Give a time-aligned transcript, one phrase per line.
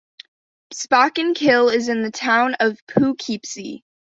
[0.73, 3.83] Spackenkill is in the town of Poughkeepsie.